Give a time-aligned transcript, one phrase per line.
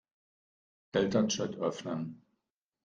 [0.93, 2.23] Deltachat öffnen.